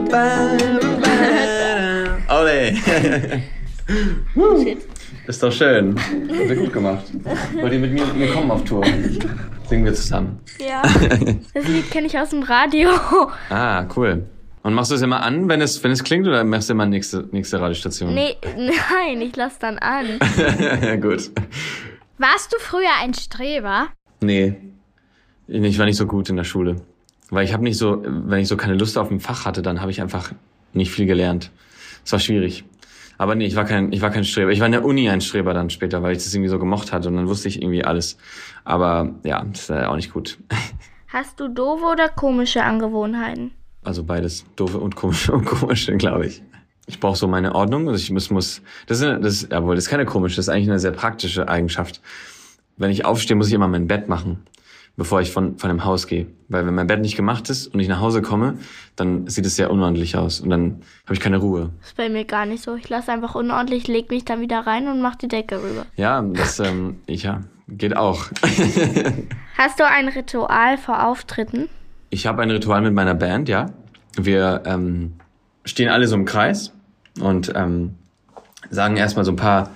parara. 0.09 0.87
Ole! 2.29 2.73
Shit. 4.63 4.85
Ist 5.27 5.43
doch 5.43 5.51
schön. 5.51 5.95
Habt 5.97 6.49
ihr 6.49 6.55
gut 6.55 6.73
gemacht. 6.73 7.05
Wollt 7.59 7.73
ihr 7.73 7.79
mit 7.79 7.91
mir, 7.91 8.05
mir 8.13 8.31
kommen 8.31 8.51
auf 8.51 8.63
Tour? 8.63 8.85
Singen 9.67 9.85
wir 9.85 9.93
zusammen. 9.93 10.39
Ja. 10.59 10.81
Das 11.53 11.67
Lied 11.67 11.89
kenne 11.91 12.07
ich 12.07 12.17
aus 12.17 12.29
dem 12.29 12.43
Radio. 12.43 12.89
Ah, 13.49 13.85
cool. 13.95 14.25
Und 14.63 14.73
machst 14.73 14.91
du 14.91 14.95
es 14.95 15.01
immer 15.01 15.21
an, 15.23 15.49
wenn 15.49 15.61
es, 15.61 15.83
wenn 15.83 15.91
es 15.91 16.03
klingt, 16.03 16.27
oder 16.27 16.43
machst 16.43 16.69
du 16.69 16.73
immer 16.73 16.85
nächste, 16.85 17.27
nächste 17.31 17.59
Radiostation? 17.59 18.13
Nee, 18.13 18.35
nein, 18.55 19.21
ich 19.21 19.35
lass 19.35 19.59
dann 19.59 19.79
an. 19.79 20.19
gut. 21.01 21.31
Warst 22.17 22.53
du 22.53 22.57
früher 22.59 22.89
ein 23.01 23.13
Streber? 23.13 23.87
Nee. 24.21 24.55
Ich 25.47 25.79
war 25.79 25.85
nicht 25.85 25.97
so 25.97 26.05
gut 26.05 26.29
in 26.29 26.35
der 26.35 26.43
Schule. 26.43 26.81
Weil 27.29 27.45
ich 27.45 27.53
habe 27.53 27.63
nicht 27.63 27.77
so, 27.77 28.03
wenn 28.05 28.39
ich 28.39 28.47
so 28.47 28.57
keine 28.57 28.75
Lust 28.75 28.97
auf 28.97 29.11
ein 29.11 29.19
Fach 29.19 29.45
hatte, 29.45 29.61
dann 29.61 29.81
habe 29.81 29.91
ich 29.91 30.01
einfach 30.01 30.31
nicht 30.73 30.91
viel 30.91 31.05
gelernt. 31.05 31.51
Es 32.05 32.11
war 32.11 32.19
schwierig. 32.19 32.63
Aber 33.17 33.35
nee, 33.35 33.45
ich 33.45 33.55
war 33.55 33.65
kein, 33.65 33.91
ich 33.91 34.01
war 34.01 34.11
kein 34.11 34.23
Streber. 34.23 34.51
Ich 34.51 34.59
war 34.59 34.67
in 34.67 34.71
der 34.73 34.85
Uni 34.85 35.09
ein 35.09 35.21
Streber 35.21 35.53
dann 35.53 35.69
später, 35.69 36.03
weil 36.03 36.15
ich 36.15 36.23
das 36.23 36.33
irgendwie 36.33 36.49
so 36.49 36.59
gemocht 36.59 36.93
hatte 36.93 37.07
und 37.07 37.15
dann 37.15 37.27
wusste 37.27 37.47
ich 37.47 37.61
irgendwie 37.61 37.83
alles. 37.83 38.17
Aber 38.63 39.15
ja, 39.23 39.43
das 39.43 39.69
war 39.69 39.89
auch 39.89 39.95
nicht 39.95 40.13
gut. 40.13 40.37
Hast 41.07 41.39
du 41.39 41.47
doofe 41.47 41.85
oder 41.85 42.09
komische 42.09 42.63
Angewohnheiten? 42.63 43.51
Also 43.83 44.03
beides, 44.03 44.45
doofe 44.55 44.77
und 44.77 44.95
komische 44.95 45.31
und 45.33 45.45
komische, 45.45 45.95
glaube 45.97 46.27
ich. 46.27 46.43
Ich 46.85 46.99
brauche 46.99 47.17
so 47.17 47.27
meine 47.27 47.55
Ordnung. 47.55 47.89
Also 47.89 47.99
ich 48.01 48.11
muss, 48.11 48.29
muss 48.29 48.61
das 48.85 48.99
ist, 48.99 49.05
eine, 49.05 49.19
das 49.19 49.33
ist, 49.33 49.51
jawohl, 49.51 49.75
das 49.75 49.85
ist 49.85 49.89
keine 49.89 50.05
komische, 50.05 50.35
das 50.35 50.47
ist 50.47 50.49
eigentlich 50.49 50.69
eine 50.69 50.79
sehr 50.79 50.91
praktische 50.91 51.49
Eigenschaft. 51.49 52.01
Wenn 52.77 52.91
ich 52.91 53.05
aufstehe, 53.05 53.35
muss 53.35 53.47
ich 53.47 53.53
immer 53.53 53.67
mein 53.67 53.87
Bett 53.87 54.07
machen, 54.07 54.43
bevor 54.95 55.19
ich 55.19 55.31
von, 55.31 55.57
von 55.57 55.69
dem 55.69 55.83
Haus 55.83 56.07
gehe. 56.07 56.27
Weil 56.47 56.65
wenn 56.65 56.75
mein 56.75 56.87
Bett 56.87 57.01
nicht 57.01 57.15
gemacht 57.15 57.49
ist 57.49 57.67
und 57.67 57.79
ich 57.79 57.87
nach 57.87 57.99
Hause 57.99 58.21
komme, 58.21 58.59
dann 58.95 59.27
sieht 59.27 59.45
es 59.45 59.55
sehr 59.55 59.71
unordentlich 59.71 60.15
aus 60.15 60.39
und 60.39 60.49
dann 60.49 60.81
habe 61.05 61.13
ich 61.13 61.19
keine 61.19 61.37
Ruhe. 61.37 61.71
Das 61.79 61.89
ist 61.89 61.97
bei 61.97 62.09
mir 62.09 62.25
gar 62.25 62.45
nicht 62.45 62.63
so. 62.63 62.75
Ich 62.75 62.87
lasse 62.87 63.11
einfach 63.11 63.35
unordentlich, 63.35 63.87
leg 63.87 64.09
mich 64.09 64.25
dann 64.25 64.41
wieder 64.41 64.59
rein 64.59 64.87
und 64.87 65.01
mach 65.01 65.15
die 65.15 65.27
Decke 65.27 65.57
rüber. 65.57 65.85
Ja, 65.95 66.21
das, 66.21 66.59
ähm, 66.59 66.97
ich, 67.07 67.23
ja, 67.23 67.41
geht 67.67 67.97
auch. 67.97 68.27
Hast 69.57 69.79
du 69.79 69.87
ein 69.87 70.07
Ritual 70.07 70.77
vor 70.77 71.07
Auftritten? 71.07 71.67
Ich 72.09 72.27
habe 72.27 72.41
ein 72.43 72.51
Ritual 72.51 72.81
mit 72.81 72.93
meiner 72.93 73.15
Band, 73.15 73.49
ja. 73.49 73.67
Wir 74.15 74.63
ähm, 74.65 75.13
stehen 75.65 75.89
alle 75.89 76.07
so 76.07 76.15
im 76.15 76.25
Kreis 76.25 76.73
und 77.19 77.51
ähm, 77.55 77.95
sagen 78.69 78.97
erstmal 78.97 79.25
so 79.25 79.31
ein 79.31 79.35
paar 79.35 79.71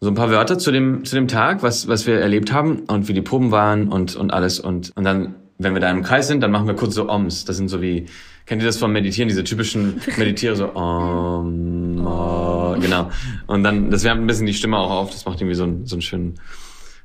so 0.00 0.08
ein 0.08 0.14
paar 0.14 0.30
Wörter 0.30 0.58
zu 0.58 0.72
dem 0.72 1.04
zu 1.04 1.14
dem 1.14 1.28
Tag, 1.28 1.62
was 1.62 1.88
was 1.88 2.06
wir 2.06 2.20
erlebt 2.20 2.52
haben 2.52 2.80
und 2.86 3.08
wie 3.08 3.12
die 3.12 3.22
Proben 3.22 3.50
waren 3.50 3.88
und 3.88 4.16
und 4.16 4.32
alles 4.32 4.58
und 4.58 4.92
und 4.96 5.04
dann 5.04 5.34
wenn 5.58 5.74
wir 5.74 5.80
da 5.80 5.90
im 5.90 6.02
Kreis 6.02 6.26
sind, 6.26 6.40
dann 6.40 6.50
machen 6.50 6.66
wir 6.66 6.74
kurz 6.74 6.94
so 6.94 7.10
Oms. 7.10 7.44
Das 7.44 7.58
sind 7.58 7.68
so 7.68 7.82
wie 7.82 8.06
kennt 8.46 8.62
ihr 8.62 8.66
das 8.66 8.78
vom 8.78 8.92
Meditieren, 8.92 9.28
diese 9.28 9.44
typischen 9.44 10.00
Meditiere 10.16 10.56
so 10.56 10.74
Om, 10.74 12.06
oh, 12.06 12.76
genau. 12.80 13.10
Und 13.46 13.62
dann 13.62 13.90
das 13.90 14.02
wärmt 14.04 14.22
ein 14.22 14.26
bisschen 14.26 14.46
die 14.46 14.54
Stimme 14.54 14.78
auch 14.78 14.90
auf, 14.90 15.10
das 15.10 15.26
macht 15.26 15.40
irgendwie 15.40 15.54
so 15.54 15.64
einen 15.64 15.86
so 15.86 15.96
einen 15.96 16.02
schönen 16.02 16.40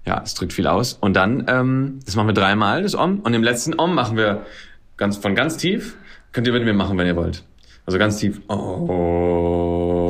ja, 0.06 0.22
es 0.24 0.36
drückt 0.36 0.54
viel 0.54 0.68
aus. 0.68 0.94
Und 0.94 1.16
dann, 1.16 1.46
ähm, 1.48 2.00
das 2.06 2.16
machen 2.16 2.28
wir 2.28 2.34
dreimal, 2.34 2.84
das 2.84 2.96
Om. 2.96 3.20
Und 3.22 3.34
im 3.34 3.44
letzten 3.44 3.78
Om 3.80 3.96
machen 3.96 4.18
wir 4.18 4.46
ganz 4.98 5.18
von 5.18 5.36
ganz 5.36 5.58
tief. 5.58 5.98
Könnt 6.32 6.48
ihr 6.48 6.54
mit 6.54 6.64
mir 6.64 6.74
machen, 6.74 6.98
wenn 6.98 7.08
ihr 7.08 7.16
wollt. 7.16 7.44
Also 7.86 7.98
ganz 7.98 8.18
tief. 8.18 8.40
Oh. 8.48 10.05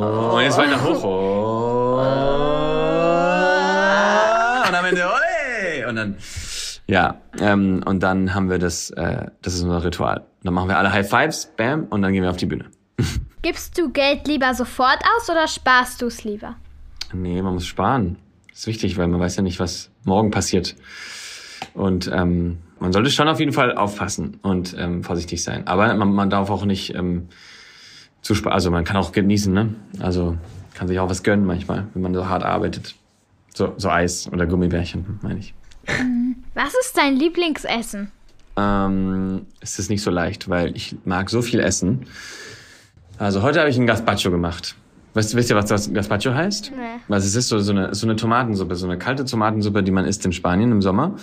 Und 0.00 0.42
jetzt 0.42 0.56
weiter 0.56 0.82
hoch. 0.82 1.04
Oh. 1.04 2.00
Und 4.68 4.74
am 4.74 4.84
Ende, 4.84 5.04
oi! 5.04 5.84
Und 5.88 5.96
dann, 5.96 6.16
ja, 6.86 7.20
ähm, 7.38 7.82
und 7.84 8.02
dann 8.02 8.34
haben 8.34 8.50
wir 8.50 8.58
das, 8.58 8.90
äh, 8.90 9.26
das 9.42 9.54
ist 9.54 9.62
unser 9.62 9.84
Ritual. 9.84 10.24
Dann 10.42 10.54
machen 10.54 10.68
wir 10.68 10.78
alle 10.78 10.92
High 10.92 11.08
Fives, 11.08 11.52
bam, 11.56 11.84
und 11.84 12.02
dann 12.02 12.12
gehen 12.12 12.22
wir 12.22 12.30
auf 12.30 12.36
die 12.36 12.46
Bühne. 12.46 12.66
Gibst 13.42 13.78
du 13.78 13.90
Geld 13.90 14.26
lieber 14.26 14.54
sofort 14.54 14.98
aus 15.16 15.30
oder 15.30 15.46
sparst 15.46 16.02
du 16.02 16.06
es 16.06 16.24
lieber? 16.24 16.56
Nee, 17.12 17.42
man 17.42 17.54
muss 17.54 17.66
sparen. 17.66 18.16
Das 18.48 18.60
ist 18.60 18.66
wichtig, 18.66 18.98
weil 18.98 19.08
man 19.08 19.20
weiß 19.20 19.36
ja 19.36 19.42
nicht, 19.42 19.60
was 19.60 19.90
morgen 20.04 20.30
passiert. 20.30 20.76
Und 21.74 22.10
ähm, 22.12 22.58
man 22.78 22.92
sollte 22.92 23.10
schon 23.10 23.28
auf 23.28 23.38
jeden 23.38 23.52
Fall 23.52 23.74
aufpassen 23.76 24.38
und 24.42 24.74
ähm, 24.78 25.04
vorsichtig 25.04 25.42
sein. 25.42 25.66
Aber 25.66 25.94
man, 25.94 26.12
man 26.12 26.30
darf 26.30 26.50
auch 26.50 26.64
nicht 26.64 26.94
ähm, 26.94 27.28
zu 28.22 28.34
sparen. 28.34 28.54
Also 28.54 28.70
man 28.70 28.84
kann 28.84 28.96
auch 28.96 29.12
genießen, 29.12 29.52
ne? 29.52 29.74
Also 30.00 30.36
kann 30.74 30.88
sich 30.88 30.98
auch 30.98 31.10
was 31.10 31.22
gönnen 31.22 31.46
manchmal, 31.46 31.86
wenn 31.94 32.02
man 32.02 32.14
so 32.14 32.28
hart 32.28 32.42
arbeitet. 32.42 32.94
So, 33.54 33.74
so 33.76 33.90
Eis 33.90 34.30
oder 34.32 34.46
Gummibärchen, 34.46 35.18
meine 35.22 35.40
ich. 35.40 35.54
Was 36.54 36.74
ist 36.80 36.96
dein 36.96 37.16
Lieblingsessen? 37.16 38.10
Ähm, 38.56 39.46
es 39.60 39.78
ist 39.78 39.90
nicht 39.90 40.02
so 40.02 40.10
leicht, 40.10 40.48
weil 40.48 40.76
ich 40.76 40.96
mag 41.04 41.30
so 41.30 41.42
viel 41.42 41.60
essen. 41.60 42.06
Also 43.18 43.42
heute 43.42 43.60
habe 43.60 43.70
ich 43.70 43.78
ein 43.78 43.86
Gazpacho 43.86 44.30
gemacht. 44.30 44.76
Weißt, 45.14 45.34
wisst 45.34 45.50
ihr, 45.50 45.56
was 45.56 45.66
das 45.66 45.92
Gazpacho 45.92 46.32
heißt? 46.32 46.72
Nee. 46.74 47.14
Also 47.14 47.26
es 47.26 47.34
ist 47.34 47.48
so, 47.48 47.58
so, 47.58 47.72
eine, 47.72 47.94
so 47.94 48.06
eine 48.06 48.16
Tomatensuppe, 48.16 48.76
so 48.76 48.86
eine 48.86 48.96
kalte 48.96 49.24
Tomatensuppe, 49.24 49.82
die 49.82 49.90
man 49.90 50.04
isst 50.04 50.24
in 50.24 50.32
Spanien 50.32 50.70
im 50.70 50.82
Sommer. 50.82 51.16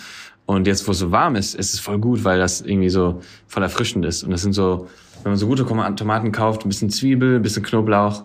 Und 0.45 0.67
jetzt, 0.67 0.87
wo 0.87 0.91
es 0.91 0.99
so 0.99 1.11
warm 1.11 1.35
ist, 1.35 1.55
ist 1.55 1.73
es 1.73 1.79
voll 1.79 1.99
gut, 1.99 2.23
weil 2.23 2.39
das 2.39 2.61
irgendwie 2.61 2.89
so 2.89 3.21
voll 3.47 3.63
erfrischend 3.63 4.05
ist. 4.05 4.23
Und 4.23 4.31
das 4.31 4.41
sind 4.41 4.53
so, 4.53 4.87
wenn 5.27 5.31
man 5.31 5.37
so 5.37 5.47
gute 5.47 5.65
Toma- 5.65 5.91
Tomaten 5.91 6.31
kauft, 6.31 6.65
ein 6.65 6.69
bisschen 6.69 6.89
Zwiebel, 6.89 7.35
ein 7.35 7.41
bisschen 7.41 7.61
Knoblauch, 7.61 8.23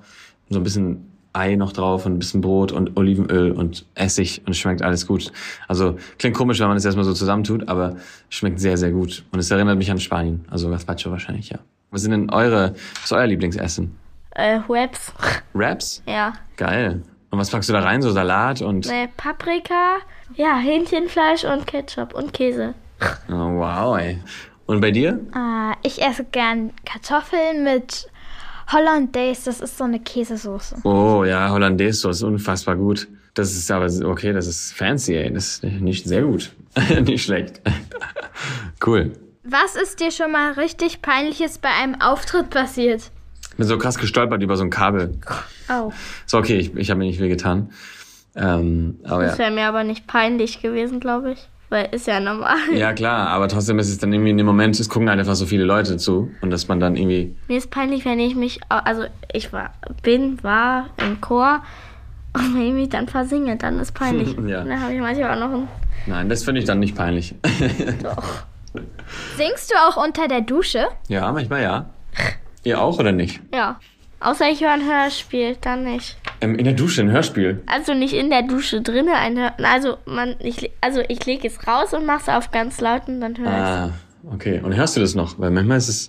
so 0.50 0.61
ein 0.61 0.62
bisschen 0.62 1.09
Ei 1.32 1.56
noch 1.56 1.73
drauf 1.73 2.06
und 2.06 2.12
ein 2.12 2.18
bisschen 2.21 2.40
Brot 2.42 2.71
und 2.71 2.97
Olivenöl 2.97 3.50
und 3.50 3.85
Essig 3.97 4.42
und 4.47 4.52
es 4.52 4.59
schmeckt 4.59 4.82
alles 4.82 5.09
gut. 5.09 5.32
Also 5.66 5.97
klingt 6.18 6.37
komisch, 6.37 6.61
wenn 6.61 6.68
man 6.68 6.76
das 6.76 6.85
erstmal 6.85 7.04
so 7.04 7.12
zusammentut, 7.12 7.66
aber 7.68 7.97
schmeckt 8.28 8.61
sehr, 8.61 8.76
sehr 8.76 8.92
gut. 8.92 9.25
Und 9.32 9.40
es 9.40 9.50
erinnert 9.50 9.78
mich 9.78 9.90
an 9.90 9.99
Spanien. 9.99 10.44
Also 10.49 10.71
Gazpacho 10.71 11.11
wahrscheinlich, 11.11 11.49
ja. 11.50 11.59
Was 11.90 12.02
sind 12.02 12.12
denn 12.12 12.30
eure, 12.30 12.75
was 12.94 13.04
ist 13.06 13.12
euer 13.12 13.26
Lieblingsessen? 13.26 13.97
Äh, 14.37 14.61
Webs. 14.68 15.12
Wraps? 15.54 16.04
Ja. 16.06 16.35
Geil. 16.56 17.02
Und 17.30 17.38
was 17.38 17.50
packst 17.50 17.68
du 17.68 17.73
da 17.73 17.80
rein? 17.80 18.00
So 18.00 18.12
Salat 18.12 18.62
und... 18.62 18.87
Nee, 18.87 19.09
Paprika, 19.16 19.97
ja, 20.37 20.56
Hähnchenfleisch 20.56 21.44
und 21.44 21.66
Ketchup 21.66 22.14
und 22.14 22.32
Käse. 22.32 22.75
Oh, 23.28 23.32
wow, 23.59 23.99
ey. 23.99 24.18
Und 24.66 24.81
bei 24.81 24.90
dir? 24.90 25.21
Äh, 25.35 25.75
ich 25.87 26.02
esse 26.02 26.25
gern 26.25 26.73
Kartoffeln 26.85 27.64
mit 27.64 28.09
Hollandaise. 28.73 29.42
Das 29.47 29.61
ist 29.61 29.76
so 29.76 29.85
eine 29.85 30.00
Käsesoße. 30.00 30.76
Oh 30.85 31.25
ja, 31.25 31.50
Hollandaise, 31.50 32.09
das 32.09 32.16
ist 32.19 32.23
unfassbar 32.23 32.76
gut. 32.76 33.09
Das 33.35 33.52
ist 33.52 33.71
aber 33.71 33.87
okay, 34.09 34.33
das 34.33 34.47
ist 34.47 34.73
fancy, 34.73 35.14
ey. 35.16 35.33
Das 35.33 35.59
ist 35.59 35.64
nicht 35.64 36.07
sehr 36.07 36.23
gut. 36.23 36.52
nicht 37.04 37.25
schlecht. 37.25 37.61
cool. 38.87 39.12
Was 39.45 39.75
ist 39.75 40.00
dir 40.00 40.11
schon 40.11 40.33
mal 40.33 40.52
richtig 40.52 41.02
Peinliches 41.02 41.59
bei 41.59 41.71
einem 41.71 42.00
Auftritt 42.00 42.50
passiert? 42.50 43.11
Bin 43.57 43.66
so 43.66 43.76
krass 43.76 43.99
gestolpert 43.99 44.42
über 44.42 44.57
so 44.57 44.62
ein 44.62 44.71
Kabel. 44.71 45.19
Au. 45.69 45.92
So, 46.26 46.38
okay, 46.38 46.57
ich, 46.59 46.75
ich 46.76 46.90
habe 46.90 46.99
mir 46.99 47.07
nicht 47.07 47.19
viel 47.19 47.28
getan. 47.28 47.71
Ähm, 48.35 49.00
aber 49.04 49.25
Das 49.25 49.33
ja. 49.33 49.45
wäre 49.45 49.50
mir 49.50 49.66
aber 49.66 49.85
nicht 49.85 50.07
peinlich 50.07 50.62
gewesen, 50.62 51.00
glaube 51.00 51.33
ich. 51.33 51.49
Weil 51.73 51.88
ist 51.91 52.07
ja 52.07 52.21
normal. 52.21 52.59
Ja, 52.75 52.93
klar, 52.93 53.29
aber 53.29 53.49
trotzdem 53.49 53.79
ist 53.79 53.88
es 53.88 53.97
dann 53.97 54.12
irgendwie 54.12 54.29
in 54.29 54.37
dem 54.37 54.45
Moment, 54.45 54.79
es 54.79 54.91
gucken 54.91 55.09
halt 55.09 55.19
einfach 55.19 55.37
so 55.37 55.47
viele 55.47 55.64
Leute 55.64 55.97
zu 55.97 56.31
und 56.43 56.50
dass 56.50 56.69
man 56.69 56.81
dann 56.81 56.97
irgendwie. 56.97 57.35
Mir 57.49 57.57
ist 57.57 57.71
peinlich, 57.71 58.05
wenn 58.05 58.21
ich 58.21 58.35
mich, 58.35 58.61
also 58.69 59.05
ich 59.33 59.55
war, 59.55 59.73
bin, 60.02 60.43
war 60.45 60.91
im 60.99 61.23
Chor 61.23 61.62
und 62.35 62.55
wenn 62.55 62.67
ich 62.67 62.73
mich 62.75 62.88
dann 62.91 63.09
versinge, 63.09 63.57
dann 63.57 63.79
ist 63.79 63.93
peinlich. 63.93 64.37
Ja. 64.47 64.64
Dann 64.64 64.83
habe 64.83 64.93
ich 64.93 65.00
manchmal 65.00 65.33
auch 65.35 65.49
noch 65.49 65.61
ein, 65.61 65.69
Nein, 66.05 66.29
das 66.29 66.45
finde 66.45 66.61
ich 66.61 66.67
dann 66.67 66.79
nicht 66.79 66.95
peinlich. 66.95 67.35
doch. 68.02 68.45
Singst 69.38 69.71
du 69.71 69.75
auch 69.88 69.97
unter 69.97 70.29
der 70.29 70.43
Dusche? 70.43 70.85
ja, 71.09 71.33
manchmal 71.33 71.62
ja. 71.62 71.87
Ihr 72.64 72.83
auch 72.83 72.99
oder 72.99 73.12
nicht? 73.12 73.41
Ja. 73.55 73.81
Außer 74.23 74.49
ich 74.50 74.61
höre 74.62 74.71
ein 74.71 74.87
Hörspiel, 74.87 75.57
dann 75.61 75.83
nicht. 75.83 76.17
Ähm, 76.41 76.55
in 76.55 76.64
der 76.64 76.75
Dusche 76.75 77.02
ein 77.02 77.11
Hörspiel. 77.11 77.61
Also 77.67 77.93
nicht 77.93 78.14
in 78.14 78.31
der 78.31 78.43
Dusche 78.43 78.81
drinnen 78.81 79.14
ein 79.14 79.37
Hör 79.37 79.52
Also 79.64 79.97
man, 80.07 80.37
ich, 80.38 80.71
also 80.81 81.00
ich 81.09 81.25
lege 81.26 81.49
es 81.49 81.67
raus 81.67 81.93
und 81.93 82.07
mache 82.07 82.23
es 82.23 82.29
auf 82.29 82.50
ganz 82.52 82.81
laut 82.81 83.09
und 83.09 83.21
dann 83.21 83.37
höre 83.37 83.47
ich 83.47 83.52
Ah, 83.52 83.91
okay. 84.33 84.61
Und 84.62 84.76
hörst 84.76 84.97
du 84.97 85.00
das 85.00 85.17
noch? 85.17 85.38
Weil 85.41 85.50
manchmal 85.50 85.79
ist 85.79 85.88
es 85.88 86.07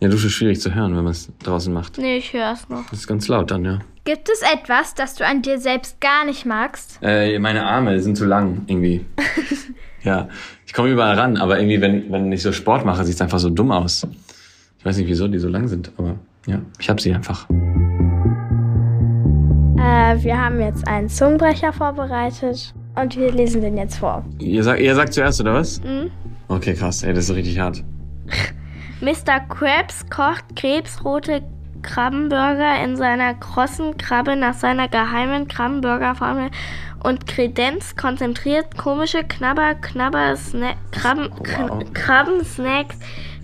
in 0.00 0.08
der 0.08 0.10
Dusche 0.10 0.28
schwierig 0.28 0.60
zu 0.60 0.74
hören, 0.74 0.96
wenn 0.96 1.04
man 1.04 1.12
es 1.12 1.30
draußen 1.44 1.72
macht. 1.72 1.98
Nee, 1.98 2.16
ich 2.16 2.32
höre 2.32 2.52
es 2.52 2.68
noch. 2.68 2.90
Das 2.90 2.98
ist 2.98 3.06
ganz 3.06 3.28
laut 3.28 3.52
dann, 3.52 3.64
ja. 3.64 3.78
Gibt 4.04 4.28
es 4.28 4.42
etwas, 4.42 4.94
das 4.94 5.14
du 5.14 5.24
an 5.24 5.42
dir 5.42 5.60
selbst 5.60 6.00
gar 6.00 6.24
nicht 6.24 6.44
magst? 6.44 6.98
Äh, 7.00 7.38
meine 7.38 7.64
Arme 7.64 8.00
sind 8.00 8.16
zu 8.16 8.24
lang, 8.24 8.62
irgendwie. 8.66 9.06
ja, 10.02 10.28
ich 10.66 10.72
komme 10.72 10.88
überall 10.88 11.14
ran, 11.16 11.36
aber 11.36 11.60
irgendwie, 11.60 11.80
wenn, 11.80 12.10
wenn 12.10 12.32
ich 12.32 12.42
so 12.42 12.50
Sport 12.50 12.84
mache, 12.84 13.04
sieht 13.04 13.14
es 13.14 13.20
einfach 13.20 13.38
so 13.38 13.50
dumm 13.50 13.70
aus. 13.70 14.04
Ich 14.80 14.84
weiß 14.84 14.96
nicht, 14.96 15.06
wieso 15.06 15.28
die 15.28 15.38
so 15.38 15.48
lang 15.48 15.68
sind, 15.68 15.92
aber 15.96 16.18
ja, 16.46 16.60
ich 16.78 16.88
habe 16.88 17.00
sie 17.00 17.12
einfach. 17.14 17.48
Äh, 19.78 20.22
wir 20.22 20.40
haben 20.40 20.60
jetzt 20.60 20.86
einen 20.86 21.08
Zungenbrecher 21.08 21.72
vorbereitet 21.72 22.74
und 22.94 23.16
wir 23.16 23.32
lesen 23.32 23.60
den 23.62 23.76
jetzt 23.76 23.98
vor. 23.98 24.24
Ihr, 24.38 24.62
sagt, 24.62 24.80
ihr 24.80 24.94
sagt 24.94 25.14
zuerst, 25.14 25.40
oder 25.40 25.54
was? 25.54 25.80
Mhm. 25.82 26.10
Okay, 26.48 26.74
krass, 26.74 27.02
ey, 27.02 27.14
das 27.14 27.28
ist 27.30 27.36
richtig 27.36 27.58
hart. 27.58 27.82
Mr. 29.00 29.40
Krabs 29.48 30.08
kocht 30.10 30.44
krebsrote 30.54 31.42
Krabbenburger 31.82 32.82
in 32.84 32.96
seiner 32.96 33.34
krossen 33.34 33.96
Krabbe 33.96 34.36
nach 34.36 34.54
seiner 34.54 34.86
geheimen 34.88 35.48
Krabbenburgerformel 35.48 36.50
und 37.02 37.26
Kredenz 37.26 37.96
konzentriert 37.96 38.78
komische 38.78 39.24
Knabber, 39.24 39.74
Knabber, 39.74 40.36
Sna 40.36 40.74
Krabben, 40.92 41.30
Wow. 41.32 41.82
Krabbensnacks 41.92 42.96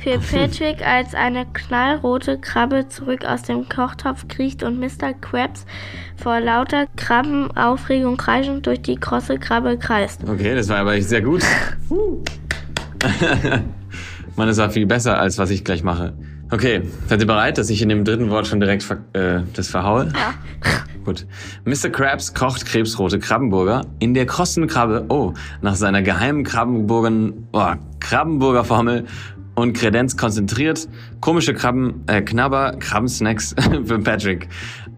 für 0.09 0.19
Patrick, 0.19 0.81
als 0.87 1.15
eine 1.15 1.45
knallrote 1.53 2.39
Krabbe 2.39 2.89
zurück 2.89 3.27
aus 3.27 3.43
dem 3.43 3.69
Kochtopf 3.69 4.27
kriecht 4.29 4.63
und 4.63 4.81
Mr. 4.81 5.13
Krabs 5.21 5.67
vor 6.17 6.41
lauter 6.41 6.87
Krabbenaufregung 6.97 8.17
kreischend 8.17 8.67
durch 8.67 8.81
die 8.81 8.97
krosse 8.97 9.39
Krabbe 9.39 9.77
kreist. 9.77 10.23
Okay, 10.27 10.55
das 10.55 10.71
war 10.71 10.79
aber 10.79 10.95
echt 10.95 11.09
sehr 11.09 11.21
gut. 11.21 11.43
Mann, 14.37 14.49
das 14.49 14.57
war 14.57 14.71
viel 14.71 14.87
besser, 14.87 15.19
als 15.19 15.37
was 15.37 15.51
ich 15.51 15.63
gleich 15.63 15.83
mache. 15.83 16.15
Okay, 16.51 16.83
seid 17.07 17.21
ihr 17.21 17.27
bereit, 17.27 17.59
dass 17.59 17.69
ich 17.69 17.83
in 17.83 17.91
dem 17.91 18.05
dritten 18.05 18.31
Wort 18.31 18.47
schon 18.47 18.61
direkt 18.61 18.83
ver 18.83 19.01
äh, 19.13 19.43
das 19.53 19.69
verhaue? 19.69 20.11
Ja. 20.15 20.33
Gut. 21.05 21.27
Mr. 21.65 21.91
Krabs 21.91 22.33
kocht 22.35 22.65
krebsrote 22.65 23.19
Krabbenburger 23.19 23.83
in 23.99 24.15
der 24.15 24.25
krossen 24.27 24.67
Krabbe, 24.67 25.05
oh, 25.09 25.35
nach 25.61 25.75
seiner 25.75 26.03
geheimen 26.03 26.45
Krabbenburgen, 26.45 27.49
oh, 27.53 27.73
Krabbenburger-Formel 28.01 29.07
und 29.59 29.73
Kredenz 29.73 30.17
konzentriert, 30.17 30.89
komische 31.21 31.53
Krabben, 31.53 32.05
äh, 32.07 32.23
Knabber, 32.23 32.77
Krabbensnacks 32.79 33.57
für 33.85 33.99
Patrick. 33.99 34.49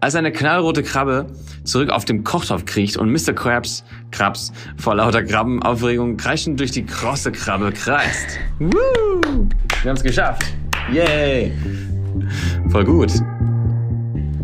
Als 0.01 0.15
eine 0.15 0.31
knallrote 0.31 0.83
Krabbe 0.83 1.27
zurück 1.63 1.89
auf 1.89 2.05
dem 2.05 2.23
Kochtopf 2.23 2.65
kriecht 2.65 2.97
und 2.97 3.11
Mr. 3.11 3.33
Krabs, 3.33 3.83
Krabs 4.11 4.53
vor 4.77 4.95
lauter 4.95 5.23
Krabbenaufregung 5.23 6.17
kreischend 6.17 6.59
durch 6.59 6.71
die 6.71 6.85
krosse 6.85 7.31
Krabbe 7.31 7.71
kreist. 7.71 8.39
Woo! 8.59 8.69
Wir 9.81 9.89
haben 9.89 9.97
es 9.97 10.03
geschafft. 10.03 10.43
Yay! 10.91 11.51
Voll 12.69 12.85
gut. 12.85 13.11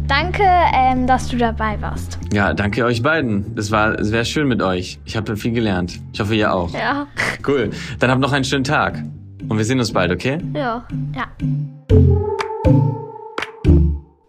Danke, 0.08 0.44
ähm, 0.74 1.06
dass 1.06 1.28
du 1.28 1.38
dabei 1.38 1.80
warst. 1.82 2.18
Ja, 2.34 2.54
danke 2.54 2.86
euch 2.86 3.04
beiden. 3.04 3.54
Es 3.58 3.72
war 3.72 4.04
sehr 4.04 4.26
schön 4.26 4.48
mit 4.48 4.62
euch. 4.62 5.00
Ich 5.06 5.18
habe 5.18 5.36
viel 5.38 5.52
gelernt. 5.52 6.00
Ich 6.14 6.20
hoffe, 6.20 6.34
ihr 6.34 6.54
auch. 6.54 6.74
Ja, 6.74 7.08
Cool. 7.46 7.70
Dann 8.00 8.10
habt 8.10 8.22
noch 8.22 8.32
einen 8.32 8.46
schönen 8.46 8.64
Tag. 8.64 9.04
Und 9.50 9.58
wir 9.58 9.66
sehen 9.66 9.80
uns 9.80 9.94
bald, 9.94 10.12
okay? 10.12 10.40
ja. 10.54 10.86
Ja. 11.16 11.28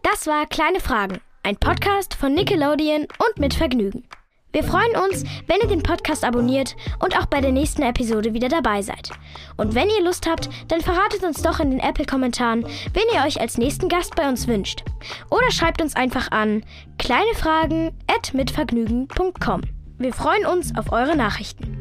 Das 0.03 0.27
war 0.27 0.45
Kleine 0.47 0.79
Fragen, 0.79 1.19
ein 1.43 1.57
Podcast 1.57 2.13
von 2.13 2.33
Nickelodeon 2.33 3.01
und 3.03 3.39
mit 3.39 3.53
Vergnügen. 3.53 4.03
Wir 4.51 4.63
freuen 4.63 4.95
uns, 4.95 5.23
wenn 5.45 5.59
ihr 5.61 5.67
den 5.67 5.83
Podcast 5.83 6.23
abonniert 6.25 6.75
und 6.99 7.15
auch 7.15 7.27
bei 7.27 7.39
der 7.39 7.51
nächsten 7.51 7.83
Episode 7.83 8.33
wieder 8.33 8.49
dabei 8.49 8.81
seid. 8.81 9.11
Und 9.57 9.75
wenn 9.75 9.89
ihr 9.89 10.01
Lust 10.03 10.27
habt, 10.27 10.49
dann 10.69 10.81
verratet 10.81 11.21
uns 11.23 11.43
doch 11.43 11.59
in 11.59 11.69
den 11.69 11.79
Apple-Kommentaren, 11.79 12.63
wen 12.65 13.03
ihr 13.13 13.23
euch 13.25 13.39
als 13.39 13.59
nächsten 13.59 13.89
Gast 13.89 14.15
bei 14.15 14.27
uns 14.27 14.47
wünscht. 14.47 14.83
Oder 15.29 15.51
schreibt 15.51 15.83
uns 15.83 15.95
einfach 15.95 16.31
an 16.31 16.63
kleinefragen@mitvergnügen.com. 16.97 19.61
Wir 19.99 20.13
freuen 20.13 20.47
uns 20.47 20.75
auf 20.75 20.91
eure 20.91 21.15
Nachrichten. 21.15 21.77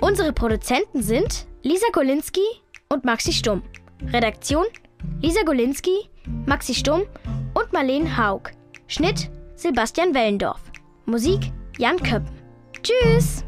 Unsere 0.00 0.34
Produzenten 0.34 1.02
sind 1.02 1.46
Lisa 1.62 1.86
Golinski 1.92 2.42
und 2.92 3.04
Maxi 3.04 3.32
Stumm. 3.32 3.62
Redaktion 4.12 4.66
Lisa 5.20 5.42
Golinski, 5.42 6.10
Maxi 6.46 6.74
Stumm 6.74 7.02
und 7.54 7.72
Marlene 7.72 8.16
Haug. 8.16 8.50
Schnitt 8.86 9.30
Sebastian 9.54 10.14
Wellendorf. 10.14 10.60
Musik 11.06 11.52
Jan 11.78 11.96
Köppen. 11.96 12.30
Tschüss! 12.82 13.44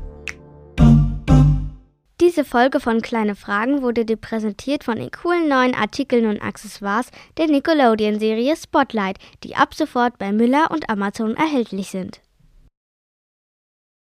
Diese 2.20 2.44
Folge 2.44 2.80
von 2.80 3.02
Kleine 3.02 3.34
Fragen 3.34 3.82
wurde 3.82 4.04
dir 4.04 4.16
präsentiert 4.16 4.82
von 4.84 4.96
den 4.96 5.10
coolen 5.10 5.48
neuen 5.48 5.74
Artikeln 5.74 6.26
und 6.26 6.40
Accessoires 6.40 7.10
der 7.36 7.48
Nickelodeon-Serie 7.48 8.56
Spotlight, 8.56 9.18
die 9.42 9.56
ab 9.56 9.74
sofort 9.74 10.16
bei 10.18 10.32
Müller 10.32 10.70
und 10.70 10.88
Amazon 10.88 11.36
erhältlich 11.36 11.90
sind. 11.90 12.20